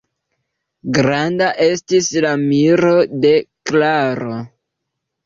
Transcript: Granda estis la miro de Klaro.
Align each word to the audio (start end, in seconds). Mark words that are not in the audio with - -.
Granda 0.97 1.49
estis 1.65 2.09
la 2.27 2.31
miro 2.45 2.95
de 3.27 3.35
Klaro. 3.73 4.39